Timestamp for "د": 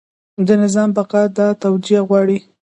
0.47-0.49